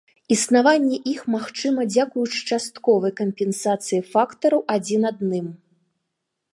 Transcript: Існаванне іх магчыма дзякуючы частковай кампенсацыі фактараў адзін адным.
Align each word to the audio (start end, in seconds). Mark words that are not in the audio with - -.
Існаванне 0.35 0.97
іх 1.13 1.19
магчыма 1.33 1.81
дзякуючы 1.93 2.39
частковай 2.55 3.13
кампенсацыі 3.23 3.99
фактараў 4.15 4.59
адзін 4.79 5.01
адным. 5.15 5.47